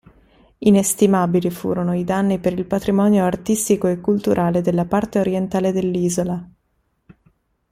[0.59, 6.49] Inestimabili furono i danni per il patrimonio artistico e culturale della parte orientale dell'isola.